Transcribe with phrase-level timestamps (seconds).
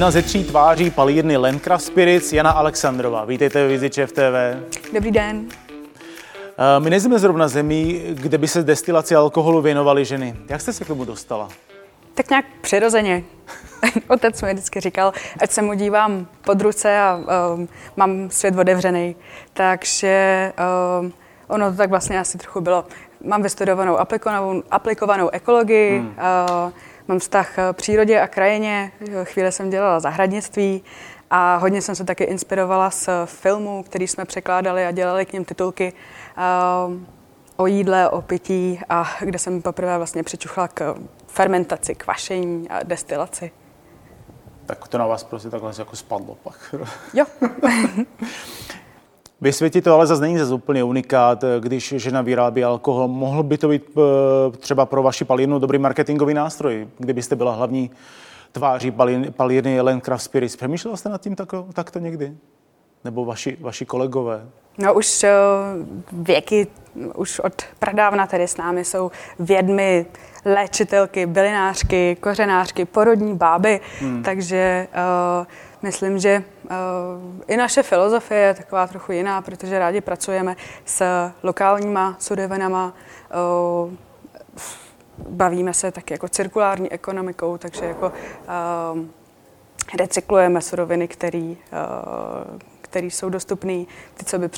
[0.00, 3.24] Jedna ze tří tváří palírny Landcraft Spirits, Jana Alexandrova.
[3.24, 4.12] Vítejte ve Vizi TV.
[4.92, 5.48] Dobrý den.
[6.58, 10.36] Eh, my nejsme zrovna zemí, kde by se destilaci alkoholu věnovaly ženy.
[10.48, 11.48] Jak jste se k tomu dostala?
[12.14, 13.24] Tak nějak přirozeně.
[14.08, 17.20] Otec mi vždycky říkal, ať se mu dívám pod ruce a
[17.54, 19.16] um, mám svět otevřený.
[19.52, 20.52] Takže
[21.00, 21.12] um,
[21.48, 22.84] ono to tak vlastně asi trochu bylo.
[23.24, 26.08] Mám vystudovanou aplikovanou, aplikovanou ekologii, hmm.
[26.08, 26.72] uh,
[27.10, 28.92] mám vztah k přírodě a krajině,
[29.24, 30.84] chvíli jsem dělala zahradnictví
[31.30, 35.44] a hodně jsem se taky inspirovala z filmů, který jsme překládali a dělali k ním
[35.44, 35.92] titulky
[36.86, 36.94] uh,
[37.56, 40.94] o jídle, o pití a kde jsem poprvé vlastně přičuchla k
[41.26, 43.50] fermentaci, kvašení a destilaci.
[44.66, 46.74] Tak to na vás prostě takhle jako spadlo pak.
[47.14, 47.24] Jo.
[49.40, 53.08] Ve světě to ale zase není zase úplně unikát, když žena vyrábí alkohol.
[53.08, 57.90] Mohl by to být eh, třeba pro vaši palírnu dobrý marketingový nástroj, kdybyste byla hlavní
[58.52, 58.92] tváří
[59.36, 60.56] palírny Landcraft Spirits.
[60.56, 62.32] Přemýšlela jste nad tím takto, takto někdy?
[63.04, 64.46] Nebo vaši, vaši kolegové?
[64.78, 65.30] No už eh,
[66.12, 66.66] věky,
[67.14, 70.06] už od pradávna tady s námi jsou vědmy,
[70.44, 74.22] léčitelky, bylinářky, kořenářky, porodní báby, hmm.
[74.22, 74.88] takže
[75.40, 75.46] uh,
[75.82, 76.42] myslím, že
[77.46, 82.94] i naše filozofie je taková trochu jiná, protože rádi pracujeme s lokálníma surovinama,
[83.84, 83.92] uh,
[85.28, 89.00] bavíme se taky jako cirkulární ekonomikou, takže jako uh,
[89.98, 91.54] recyklujeme suroviny, které
[92.90, 93.84] které jsou dostupné,
[94.14, 94.48] ty, co by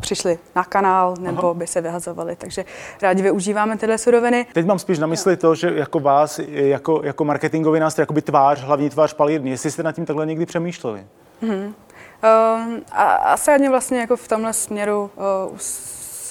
[0.00, 1.54] přišly na kanál nebo Aha.
[1.54, 2.36] by se vyhazovaly.
[2.36, 2.64] Takže
[3.02, 4.46] rádi využíváme tyhle suroviny.
[4.52, 8.22] Teď mám spíš na mysli to, že jako vás, jako, jako marketingový nástroj, jako by
[8.22, 11.04] tvář, hlavní tvář palírny, jestli jste nad tím takhle někdy přemýšleli?
[11.42, 11.74] Mm-hmm.
[12.24, 15.10] Uh, a asi ani vlastně jako v tomhle směru
[15.50, 15.58] uh,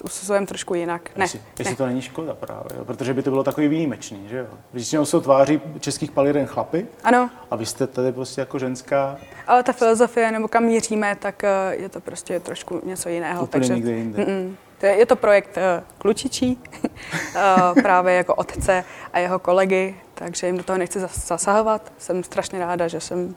[0.03, 1.09] usuzujeme trošku jinak.
[1.15, 1.23] Ne.
[1.23, 1.77] Jestli, jestli ne.
[1.77, 2.85] to není škoda právě, jo?
[2.85, 4.45] protože by to bylo takový výjimečný, že jo?
[4.73, 6.87] Většinou jsou tváří českých palíren chlapy.
[7.03, 7.29] Ano.
[7.51, 9.17] A vy jste tady prostě jako ženská.
[9.47, 13.43] Ale ta filozofie, nebo kam míříme, tak eh, je to prostě trošku něco jiného.
[13.43, 14.23] Úplně takže, někde jinde.
[14.23, 14.55] Mm-mm.
[14.81, 20.63] Je to projekt uh, klučičí, uh, právě jako otce a jeho kolegy, takže jim do
[20.63, 21.93] toho nechci zasahovat.
[21.97, 23.35] Jsem strašně ráda, že jsem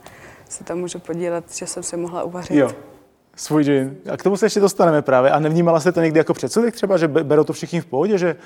[0.50, 2.56] se tam můžu podílet, že jsem si mohla uvařit.
[2.56, 2.70] Jo
[3.40, 3.96] svůj džin.
[4.12, 5.30] A k tomu se ještě dostaneme právě.
[5.30, 8.36] A nevnímala jste to někdy jako předsudek třeba, že berou to všichni v pohodě, že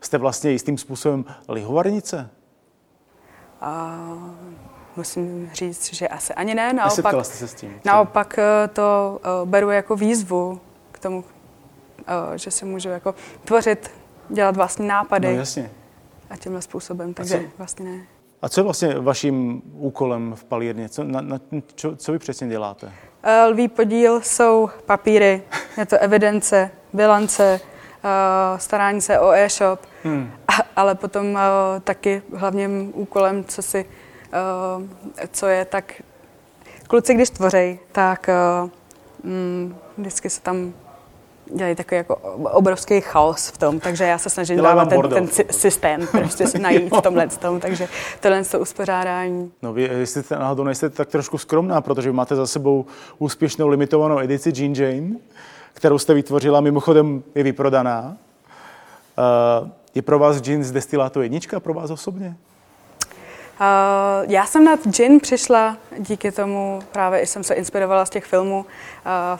[0.00, 2.30] jste vlastně jistým způsobem lihovarnice?
[3.60, 3.98] A
[4.96, 6.72] musím říct, že asi ani ne.
[6.72, 7.80] Naopak, jste se s tím?
[7.84, 10.60] Naopak eh, to uh, beru jako výzvu
[10.92, 11.24] k tomu, uh,
[12.34, 13.90] že si můžu jako tvořit,
[14.28, 15.28] dělat vlastní nápady.
[15.28, 15.70] No jasně.
[16.30, 18.02] A tímhle způsobem, takže vlastně ne.
[18.42, 20.88] A co je vlastně vaším úkolem v palírně?
[20.88, 21.40] Co, na, na,
[21.74, 22.92] čo, co vy přesně děláte?
[23.22, 25.42] Eh, lví podíl jsou papíry,
[25.78, 27.60] je to evidence, bilance,
[28.04, 30.30] eh, starání se o e-shop, hmm.
[30.76, 33.86] ale potom eh, taky hlavním úkolem, co si,
[35.32, 36.02] co je, tak
[36.88, 38.30] kluci, když tvoří, tak
[39.22, 40.72] mm, vždycky se tam
[41.54, 42.16] dělají takový jako
[42.52, 47.00] obrovský chaos v tom, takže já se snažím dávat ten, ten systém, prostě najít v
[47.00, 47.88] tomhle tom, takže
[48.20, 49.52] tohle to uspořádání.
[49.62, 52.86] No vy, jestli jste náhodou nejste tak trošku skromná, protože vy máte za sebou
[53.18, 55.16] úspěšnou limitovanou edici Jean Jane,
[55.72, 58.16] kterou jste vytvořila, mimochodem je vyprodaná.
[59.62, 62.36] Uh, je pro vás gin z destilátu jednička, pro vás osobně?
[63.60, 68.66] Uh, já jsem na gin přišla díky tomu, právě jsem se inspirovala z těch filmů.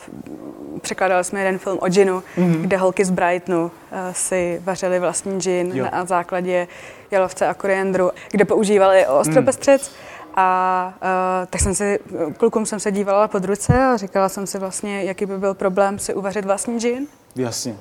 [0.07, 2.61] Uh, překládali jsme jeden film o ginu, mm-hmm.
[2.61, 3.71] kde holky z Brightonu uh,
[4.13, 5.87] si vařily vlastní gin jo.
[5.93, 6.69] na základě
[7.11, 9.89] jalovce a koriandru, kde používali ostropestřec.
[9.89, 9.97] Mm.
[10.37, 11.99] A uh, tak jsem si,
[12.37, 15.99] klukům jsem se dívala pod ruce a říkala jsem si vlastně, jaký by byl problém
[15.99, 17.07] si uvařit vlastní gin.
[17.37, 17.77] Jasně.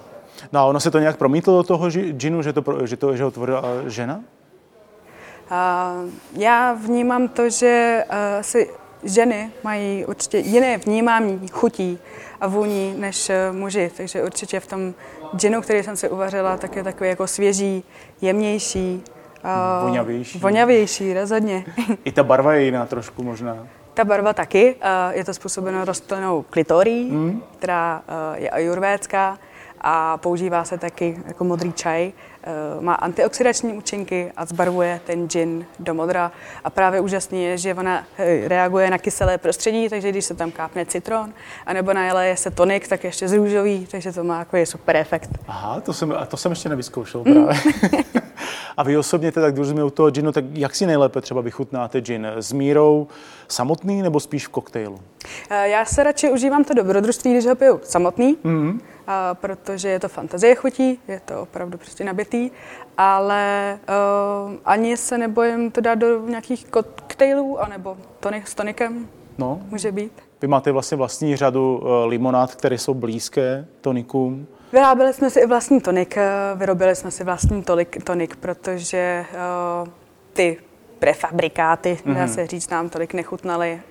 [0.52, 3.24] No a ono se to nějak promítlo do toho ginu, že, to, že, to, že
[3.24, 4.20] ho tvořila žena?
[6.38, 8.70] Já vnímám to, že eh, si
[9.04, 12.00] ženy mají určitě jiné vnímání chutí
[12.42, 14.94] a vůní než eh, muži, takže určitě v tom
[15.36, 17.84] džinu, který jsem si uvařila, tak je takový jako svěží,
[18.22, 19.04] jemnější,
[19.44, 20.40] eh, voňavější.
[20.40, 21.66] Voňavější, rozhodně.
[22.04, 23.68] I ta barva je jiná trošku možná.
[23.94, 24.76] Ta barva taky.
[25.12, 27.44] Je to způsobeno rostlinou klitorí, mm.
[27.58, 28.02] která
[28.36, 29.38] je ajurvédská
[29.82, 32.12] a používá se taky jako modrý čaj.
[32.44, 36.32] Eh, má antioxidační účinky a zbarvuje ten gin do modra.
[36.64, 40.52] A právě úžasný je, že ona eh, reaguje na kyselé prostředí, takže když se tam
[40.52, 41.34] kápne citron,
[41.66, 45.30] anebo najeleje se tonik, tak ještě z růžový, takže to má jako super efekt.
[45.48, 47.34] Aha, to jsem, a to jsem ještě nevyzkoušel mm.
[47.34, 47.58] právě.
[48.78, 52.02] a vy osobně teda, když jsme u toho ginu, tak jak si nejlépe třeba vychutnáte
[52.02, 52.28] gin?
[52.36, 53.08] S mírou
[53.48, 55.00] samotný nebo spíš v koktejlu?
[55.50, 58.38] Eh, já se radši užívám to dobrodružství, když ho piju samotný.
[58.44, 58.82] Mm.
[59.12, 62.52] A protože je to fantazie chutí, je to opravdu prostě nabitý,
[62.98, 63.80] ale
[64.46, 69.08] uh, ani se nebojím to dát do nějakých koktejlů, anebo tonik s tonikem.
[69.38, 69.62] No.
[69.70, 70.12] Může být.
[70.42, 74.48] Vy máte vlastně vlastní řadu uh, limonád, které jsou blízké tonikům.
[74.74, 76.18] Vyráběli jsme si i vlastní tonik,
[76.56, 79.26] vyrobili jsme si vlastní tolik, tonik, protože
[79.84, 79.90] uh,
[80.34, 80.58] ty
[81.02, 82.16] prefabrikáty, mm-hmm.
[82.16, 83.82] dá se říct, nám tolik nechutnaly.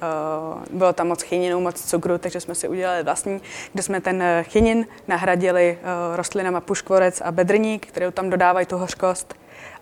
[0.73, 3.41] Uh, bylo tam moc chyninu, moc cukru, takže jsme si udělali vlastní,
[3.73, 8.79] kde jsme ten eh, chynin nahradili uh, rostlinama puškvorec a bedrník, které tam dodávají tu
[8.79, 9.35] hořkost.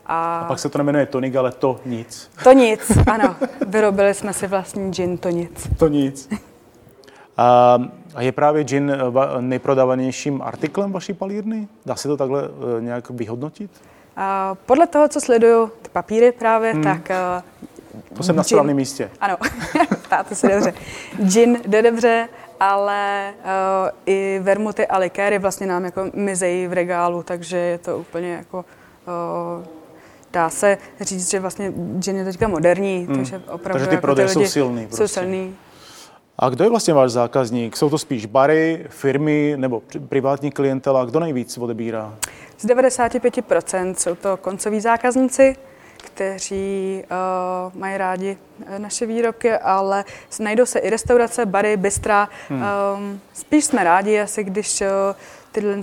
[0.07, 0.39] A...
[0.39, 2.31] a pak se to nemenuje tonik, ale to nic.
[2.45, 3.37] To nic, ano.
[3.67, 5.69] Vyrobili jsme si vlastní gin, to nic.
[5.79, 6.29] To nic.
[7.37, 7.79] A
[8.19, 8.93] je právě gin
[9.41, 11.69] nejprodávanějším artiklem vaší palírny?
[11.87, 12.43] Dá se to takhle
[12.81, 13.71] nějak vyhodnotit?
[14.67, 16.83] Podle toho, co sleduju ty papíry právě, hmm.
[16.83, 17.11] tak...
[17.11, 19.11] Uh, to jsem na správném místě.
[19.21, 19.37] Ano,
[20.03, 20.75] ptáte se dobře.
[21.23, 22.29] Gin jde dobře,
[22.61, 27.99] ale uh, i vermuty a likéry vlastně nám jako mizejí v regálu, takže je to
[27.99, 28.65] úplně jako...
[29.59, 29.65] Uh,
[30.33, 33.17] dá se říct, že vlastně gin je teďka moderní, hmm.
[33.17, 34.87] takže opravdu takže ty jako prodeje jsou silný.
[34.87, 35.09] Prostě.
[35.09, 35.55] Jsou silný.
[36.39, 37.77] A kdo je vlastně váš zákazník?
[37.77, 41.05] Jsou to spíš bary, firmy nebo privátní klientela?
[41.05, 42.15] Kdo nejvíc odebírá?
[42.59, 45.57] Z 95% jsou to koncoví zákazníci,
[45.97, 50.05] kteří uh, mají rádi eh, naše výrobky, ale
[50.41, 52.29] najdou se i restaurace, bary, bystra.
[52.49, 52.65] Hmm.
[52.97, 54.87] Um, spíš jsme rádi asi, když uh,
[55.53, 55.77] tyhle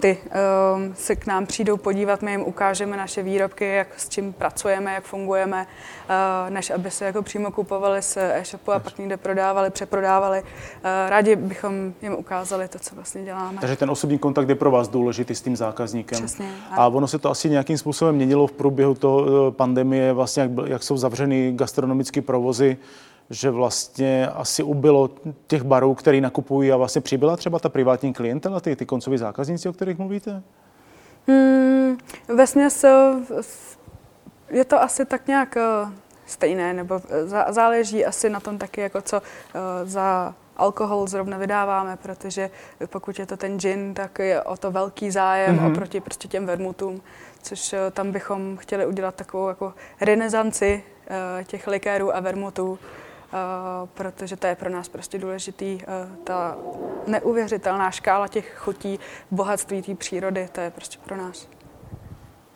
[0.00, 0.18] ty
[0.76, 4.94] um, se k nám přijdou podívat, my jim ukážeme naše výrobky, jak s čím pracujeme,
[4.94, 9.70] jak fungujeme, uh, než aby se jako přímo kupovali z e-shopu a pak někde prodávali,
[9.70, 10.42] přeprodávali.
[10.42, 10.46] Uh,
[11.08, 13.58] rádi bychom jim ukázali to, co vlastně děláme.
[13.60, 16.18] Takže ten osobní kontakt je pro vás důležitý s tím zákazníkem.
[16.18, 16.50] Přesně.
[16.70, 20.82] A ono se to asi nějakým způsobem měnilo v průběhu toho pandemie, vlastně jak, jak
[20.82, 22.76] jsou zavřeny gastronomické provozy
[23.30, 25.10] že vlastně asi ubylo
[25.46, 29.68] těch barů, který nakupují a vlastně přibyla třeba ta privátní klientela, ty, ty koncoví zákazníci,
[29.68, 30.42] o kterých mluvíte?
[31.28, 31.98] Hmm,
[32.28, 32.84] vesměs
[34.50, 35.62] je to asi tak nějak eh,
[36.26, 37.00] stejné, nebo
[37.48, 42.50] záleží asi na tom taky, jako co eh, za alkohol zrovna vydáváme, protože
[42.86, 45.72] pokud je to ten gin, tak je o to velký zájem mm-hmm.
[45.72, 47.00] oproti prostě těm vermutům,
[47.42, 50.82] což eh, tam bychom chtěli udělat takovou jako renesanci
[51.46, 53.09] těch likérů a vermutů, Eh,
[53.94, 55.78] protože to je pro nás prostě důležitý.
[55.82, 56.58] Eh, ta
[57.06, 58.98] neuvěřitelná škála těch chutí,
[59.30, 61.48] bohatství té přírody, to je prostě pro nás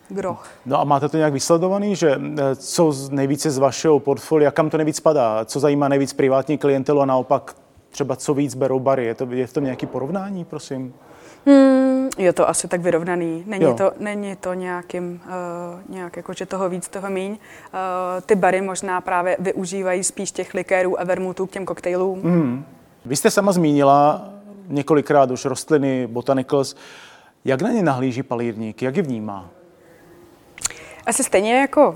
[0.09, 0.49] groch.
[0.65, 4.77] No a máte to nějak vysledovaný, že eh, co nejvíce z vašeho portfolia, kam to
[4.77, 7.55] nejvíc padá, co zajímá nejvíc privátní klientelu a naopak
[7.89, 9.05] třeba co víc berou bary?
[9.05, 10.93] Je to, je v tom nějaké porovnání, prosím?
[11.45, 13.43] Hmm, je to asi tak vyrovnaný.
[13.47, 17.31] Není, to, není to nějakým, uh, nějak jako, že toho víc, toho míň.
[17.31, 17.37] Uh,
[18.25, 22.21] ty bary možná právě využívají spíš těch likérů a vermutů k těm koktejlům.
[22.21, 22.65] Hmm.
[23.05, 24.29] Vy jste sama zmínila
[24.67, 26.75] několikrát už rostliny, botanicals.
[27.45, 28.81] Jak na ně nahlíží palírník?
[28.81, 29.49] Jak je vnímá?
[31.05, 31.95] Asi stejně jako uh,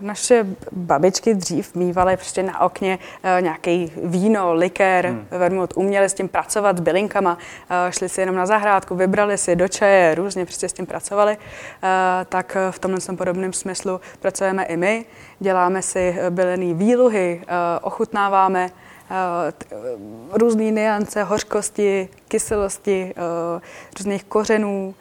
[0.00, 5.26] naše babičky dřív mývaly prostě na okně uh, nějaký víno, likér, hmm.
[5.30, 9.56] vermut, uměli s tím pracovat s bylinkama, uh, šli si jenom na zahrádku, vybrali si
[9.56, 11.88] do čaje, různě prostě s tím pracovali, uh,
[12.28, 15.04] tak v tomhle podobném smyslu pracujeme i my.
[15.38, 17.46] Děláme si bylený výluhy, uh,
[17.82, 23.62] ochutnáváme uh, různé niance, hořkosti, kyselosti, uh,
[23.98, 24.94] různých kořenů,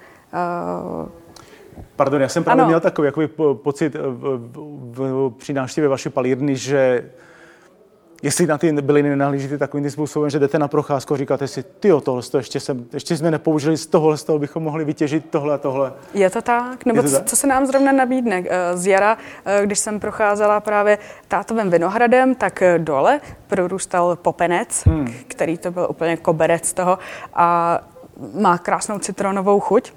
[1.03, 1.09] uh,
[1.96, 2.69] Pardon, já jsem právě ano.
[2.69, 7.03] měl takový jakoby, pocit v, v, v, při návštěvě vaší palírny, že
[8.24, 11.89] jestli na ty byliny nenahlížíte takovým způsobem, že jdete na procházku a říkáte si, ty
[12.03, 15.57] tohle ještě, jsem, ještě jsme nepoužili z tohohle, z toho bychom mohli vytěžit tohle a
[15.57, 15.93] tohle.
[16.13, 16.86] Je to tak?
[16.86, 17.25] Nebo to co, tak?
[17.25, 18.43] co se nám zrovna nabídne?
[18.50, 24.84] Eh, z jara, eh, když jsem procházela právě tátovým vinohradem, tak eh, dole prorůstal popenec,
[24.86, 25.13] hmm.
[25.27, 27.00] který to byl úplně koberec toho
[27.34, 27.79] a
[28.34, 29.93] má krásnou citronovou chuť.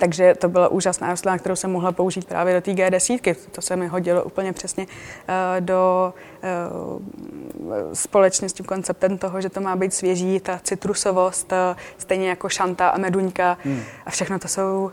[0.00, 3.36] Takže to byla úžasná rostlina, kterou jsem mohla použít právě do té G10.
[3.52, 9.48] To se mi hodilo úplně přesně uh, do uh, společně s tím konceptem toho, že
[9.48, 13.58] to má být svěží, ta citrusovost, uh, stejně jako šanta a meduňka.
[13.64, 13.82] Hmm.
[14.06, 14.90] A všechno to jsou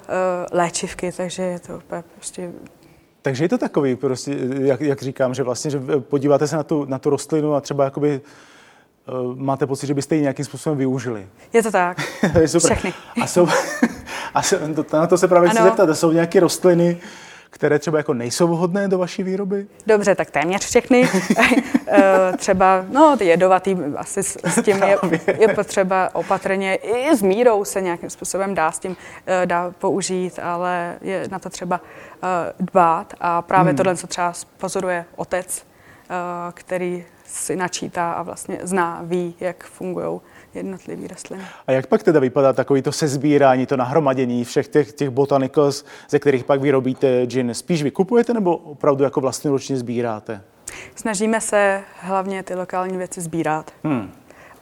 [0.51, 2.51] léčivky, takže je to úplně prostě
[3.21, 6.85] takže je to takový, prostě, jak, jak říkám, že vlastně, že podíváte se na tu,
[6.85, 8.21] na tu rostlinu a třeba jakoby
[9.35, 11.27] máte pocit, že byste ji nějakým způsobem využili.
[11.53, 11.97] Je to tak.
[12.45, 12.71] super.
[12.71, 12.93] Všechny.
[13.21, 13.47] A jsou,
[14.37, 16.97] a se, to, na to se právě chci zeptat, jsou nějaké rostliny,
[17.49, 19.67] které třeba jako nejsou vhodné do vaší výroby?
[19.87, 21.09] Dobře, tak téměř všechny.
[21.89, 24.97] Eh, třeba, no, ty jedovatý, asi s, s tím je,
[25.39, 30.39] je potřeba opatrně, i s mírou se nějakým způsobem dá s tím eh, dá použít,
[30.43, 31.81] ale je na to třeba
[32.23, 33.77] eh, dbát a právě hmm.
[33.77, 35.63] tohle, co třeba pozoruje otec,
[36.53, 40.19] který si načítá a vlastně zná, ví, jak fungují
[40.57, 41.43] jednotlivé rostliny.
[41.67, 46.19] A jak pak teda vypadá takový to sezbírání, to nahromadění všech těch, těch botanicals, ze
[46.19, 47.53] kterých pak vyrobíte gin?
[47.53, 50.41] Spíš vykupujete nebo opravdu jako vlastnoručně sbíráte?
[50.95, 53.71] Snažíme se hlavně ty lokální věci sbírat.
[53.83, 54.11] Hmm.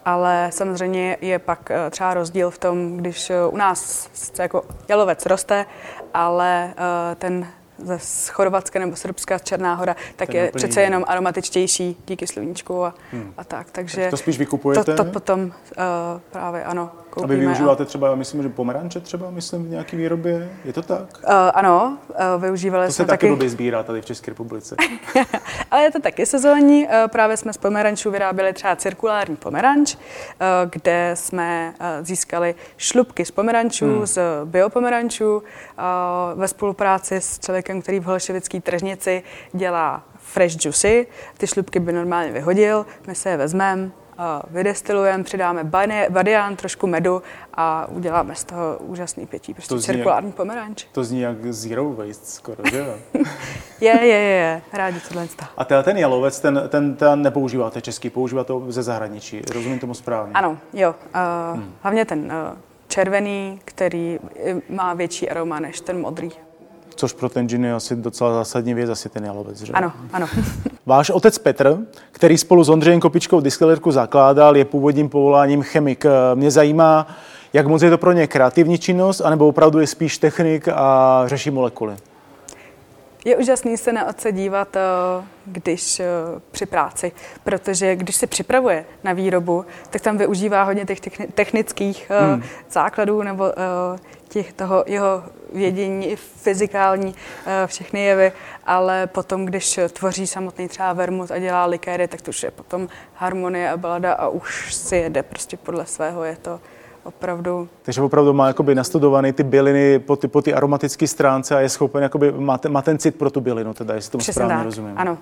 [0.06, 4.10] Ale samozřejmě je pak eh, třeba rozdíl v tom, když eh, u nás
[4.40, 5.66] jako jalovec roste,
[6.14, 7.98] ale eh, ten ze
[8.32, 13.34] Chorvatska nebo Srbska, Černá hora, tak Ten je přece jenom aromatičtější díky sluníčku a, hmm.
[13.38, 13.72] a tak.
[13.72, 14.96] Takže tak to spíš vykupujete?
[14.96, 15.51] To, to potom uh,
[16.32, 17.34] právě ano, koupíme.
[17.34, 17.86] A vy využíváte a...
[17.86, 20.50] třeba, myslím, že pomeranče třeba, myslím, v nějaké výrobě?
[20.65, 21.00] Je to tak?
[21.24, 24.75] Uh, ano, uh, využívali to jsme se taky blbě sbírá tady v České republice.
[25.72, 26.86] Ale je to taky sezónní.
[26.86, 30.01] Uh, právě jsme z pomerančů vyráběli třeba cirkulární pomeranč, uh,
[30.72, 34.05] kde jsme uh, získali šlubky z pomerančů, hmm.
[34.05, 35.43] z biopomerančů uh,
[36.39, 41.07] ve spolupráci s člověkem, který v Holešovické tržnici dělá fresh juicy.
[41.38, 43.91] Ty šlubky by normálně vyhodil, my se je vezmeme,
[44.50, 45.63] vydestilujeme, přidáme
[46.10, 47.22] badian, trošku medu
[47.53, 50.86] a uděláme z toho úžasný pětí, prostě to cirkulární jak, pomeranč.
[50.91, 52.95] To zní jak zero waste skoro, že jo?
[53.81, 55.27] je, je, je, je, rádi tohle.
[55.57, 59.93] A teda ten jalovec, ten, ten, ten nepoužíváte český, používáte to ze zahraničí, rozumím tomu
[59.93, 60.34] správně?
[60.34, 61.74] Ano, jo, uh, hmm.
[61.81, 62.57] hlavně ten uh,
[62.88, 64.19] červený, který
[64.69, 66.29] má větší aroma než ten modrý.
[66.96, 69.74] Což pro ten gin je asi docela zásadní věc, asi ten jalovec, že?
[69.74, 70.28] Ano, ano.
[70.86, 71.78] Váš otec Petr,
[72.12, 76.06] který spolu s Ondřejem Kopičkou distilerku zakládal, je původním povoláním chemik.
[76.34, 77.08] Mě zajímá,
[77.54, 81.52] jak moc je to pro ně kreativní činnost, anebo opravdu je spíš technik a řeší
[81.52, 81.96] molekuly?
[83.25, 84.80] Je úžasný se na otce dívat, eh,
[85.46, 86.06] když eh,
[86.52, 87.12] při práci,
[87.44, 91.00] protože když se připravuje na výrobu, tak tam využívá hodně těch
[91.34, 92.44] technických eh, hmm.
[92.70, 93.52] základů nebo
[94.30, 95.24] těch toho jeho
[95.56, 97.16] vědění, i fyzikální,
[97.66, 98.32] všechny jevy,
[98.66, 102.88] ale potom, když tvoří samotný třeba vermut a dělá likéry, tak to už je potom
[103.16, 106.60] harmonie a balada a už si jede prostě podle svého, je to
[107.04, 107.70] opravdu.
[107.82, 111.70] Takže opravdu má jakoby nastudovaný ty byliny po ty, po ty aromatické stránce a je
[111.70, 114.56] schopen, jakoby, má, ten, má ten cit pro tu bylinu, teda, jestli tomu Přesně správně
[114.56, 114.66] tak.
[114.66, 114.94] rozumím.
[114.96, 115.18] Ano.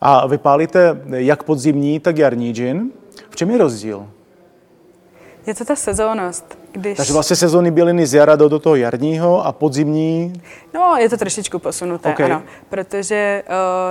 [0.00, 2.90] A vypálíte jak podzimní, tak jarní gin.
[3.30, 4.08] V čem je rozdíl?
[5.46, 6.58] Je to ta sezónnost.
[6.74, 6.96] Když...
[6.96, 10.42] Takže vlastně sezóny byliny z jara do, do toho jarního a podzimní?
[10.74, 12.26] No, je to trošičku posunuté, okay.
[12.26, 12.42] ano.
[12.68, 13.42] Protože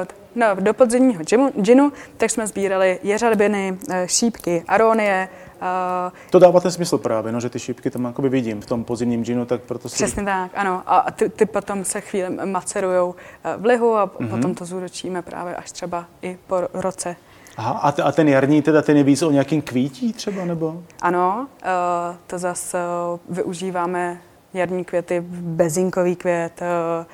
[0.02, 5.30] uh, no, do podzimního ginu, ginu tak jsme sbírali jeřabiny, eh, šípky, aronie,
[6.30, 9.26] to dává ten smysl právě, no, že ty šípky tam jakoby vidím v tom podzimním
[9.26, 9.96] džinu, tak proto si...
[9.96, 10.84] Přesně tak, ano.
[10.86, 14.30] A ty, ty potom se chvíli macerujou eh, v lihu a mm-hmm.
[14.30, 17.16] potom to zúročíme právě až třeba i po roce.
[17.58, 20.84] Aha, a, t- a ten jarní teda ten je víc o nějakým kvítí třeba, nebo?
[21.02, 24.22] Ano, uh, to zase uh, využíváme
[24.54, 27.06] jarní květy, bezinkový květ, uh,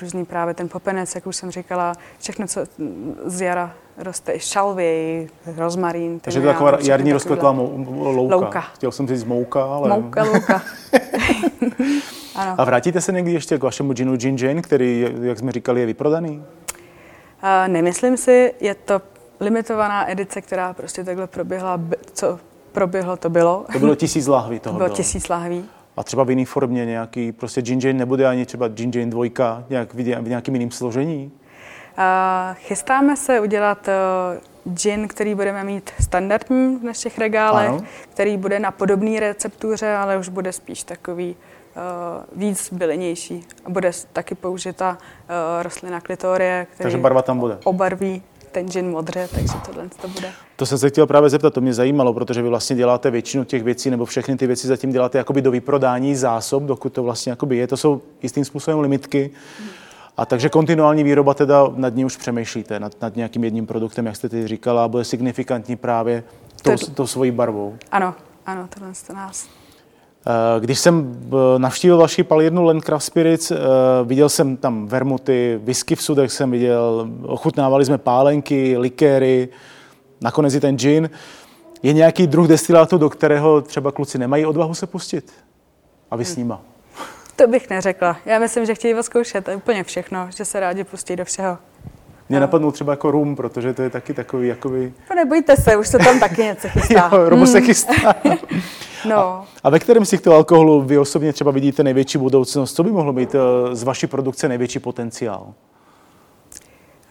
[0.00, 2.60] různý právě ten popenec, jak už jsem říkala, všechno, co
[3.24, 5.26] z jara roste, i šalvě,
[5.56, 6.20] rozmarín.
[6.20, 8.36] Takže to je taková jarní rozkvetlá louka.
[8.36, 8.60] louka.
[8.60, 9.88] Chtěl jsem říct mouka, ale...
[9.88, 10.62] Mouka, louka.
[12.34, 12.54] ano.
[12.58, 15.86] A vrátíte se někdy ještě k vašemu ginu Gin Jane, který, jak jsme říkali, je
[15.86, 16.38] vyprodaný?
[16.38, 19.00] Uh, nemyslím si, je to
[19.40, 21.80] limitovaná edice, která prostě takhle proběhla,
[22.12, 22.38] co
[22.72, 23.64] proběhlo, to bylo.
[23.72, 24.88] To bylo tisíc lahví toho to bylo.
[24.88, 24.96] bylo.
[24.96, 25.64] tisíc lahví.
[25.96, 29.64] A třeba v jiné formě nějaký, prostě Gin Jane nebude ani třeba Gin Jane dvojka,
[29.70, 31.32] nějak v nějakým jiným složení?
[32.54, 37.80] Chystáme se udělat uh, gin, který budeme mít standardní v našich regálech, ano.
[38.10, 43.46] který bude na podobné receptuře, ale už bude spíš takový uh, víc bylinější.
[43.64, 47.58] A bude taky použita uh, rostlina klitorie, který takže barva tam bude.
[47.64, 48.22] obarví
[48.52, 50.32] ten gin modře, takže tohle to bude.
[50.56, 53.62] To jsem se chtěl právě zeptat, to mě zajímalo, protože vy vlastně děláte většinu těch
[53.62, 57.56] věcí, nebo všechny ty věci zatím děláte jakoby do vyprodání zásob, dokud to vlastně jakoby
[57.56, 57.66] je.
[57.66, 59.30] To jsou jistým způsobem limitky.
[59.58, 59.85] Hmm
[60.16, 64.16] a takže kontinuální výroba teda nad ní už přemýšlíte, nad, nad nějakým jedním produktem, jak
[64.16, 66.24] jste teď říkala, a bude signifikantní právě
[66.62, 67.76] tou, to, tou svojí barvou.
[67.90, 68.14] Ano,
[68.46, 69.48] ano, tohle to nás.
[70.28, 73.56] Eh, když jsem eh, navštívil vaši palírnu Landcraft Spirits, eh,
[74.04, 79.48] viděl jsem tam vermuty, whisky v sudech jsem viděl, ochutnávali jsme pálenky, likéry,
[80.20, 81.10] nakonec i ten gin.
[81.82, 85.32] Je nějaký druh destilátu, do kterého třeba kluci nemají odvahu se pustit?
[86.10, 86.60] A vy s nima?
[87.36, 88.16] To bych neřekla.
[88.26, 91.58] Já myslím, že chtějí zkoušet úplně všechno, že se rádi pustí do všeho.
[92.28, 94.92] Mě napadnul třeba jako rum, protože to je taky takový jakoby...
[95.10, 97.10] No nebojte se, už se tam taky něco chystá.
[97.12, 97.66] jo, rum se hmm.
[97.66, 98.14] chystá.
[99.08, 99.16] no.
[99.16, 102.74] A, a ve kterém z těchto alkoholů vy osobně třeba vidíte největší budoucnost?
[102.74, 105.54] Co by mohlo být eh, z vaší produkce největší potenciál?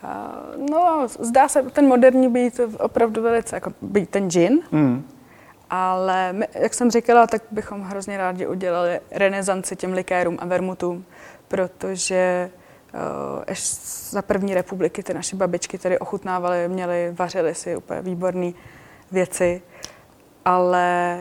[0.04, 4.60] Uh, no, zdá se ten moderní být opravdu velice, jako být ten gin.
[4.72, 5.04] Mm.
[5.76, 11.06] Ale my, jak jsem říkala, tak bychom hrozně rádi udělali renesanci těm likérům a vermutům,
[11.48, 12.50] protože
[12.94, 13.76] uh, ještě
[14.10, 18.52] za první republiky ty naše babičky tady ochutnávaly, měly, vařily si úplně výborné
[19.12, 19.62] věci.
[20.46, 21.20] ale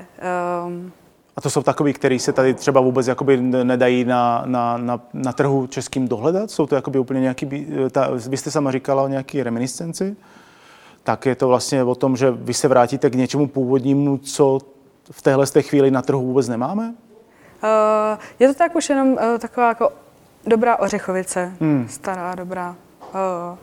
[0.66, 0.92] um,
[1.36, 5.32] a to jsou takový, který se tady třeba vůbec jakoby nedají na, na, na, na
[5.32, 6.50] trhu českým dohledat?
[6.50, 10.16] Jsou to jakoby úplně nějaký, ta, vy jste sama říkala o nějaký reminiscenci?
[11.04, 14.58] Tak je to vlastně o tom, že vy se vrátíte k něčemu původnímu, co
[15.10, 16.94] v téhle té chvíli na trhu vůbec nemáme?
[17.64, 19.90] Uh, je to tak už jenom uh, taková jako
[20.46, 21.86] dobrá ořechovice, hmm.
[21.90, 22.76] stará, dobrá.
[23.00, 23.58] Uh,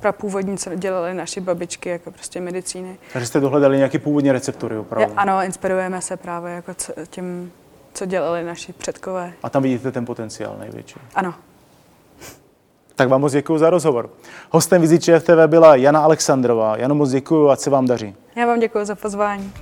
[0.00, 2.98] prapůvodní, co dělali naši babičky, jako prostě medicíny.
[3.12, 5.10] Takže jste dohledali nějaké původní receptury opravdu?
[5.10, 6.74] Je, ano, inspirujeme se právě jako
[7.10, 7.52] tím,
[7.94, 9.32] co dělali naši předkové.
[9.42, 11.00] A tam vidíte ten potenciál největší?
[11.14, 11.34] Ano.
[12.96, 14.10] Tak vám moc děkuji za rozhovor.
[14.50, 16.76] Hostem Viziče TV byla Jana Alexandrová.
[16.76, 18.14] Jano, moc děkuji a se vám daří.
[18.36, 19.52] Já vám děkuji za pozvání.